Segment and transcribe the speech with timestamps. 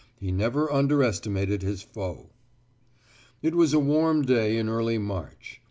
[0.19, 2.31] He never under estimated his foe.
[3.43, 5.59] It was a warm day in early March.